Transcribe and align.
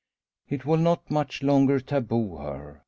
It 0.49 0.65
will 0.65 0.79
not 0.79 1.11
much 1.11 1.43
longer 1.43 1.79
taboo 1.79 2.37
her. 2.37 2.79